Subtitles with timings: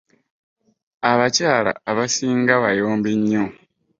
[1.11, 3.43] Abakyala abasinga bayombi nyo.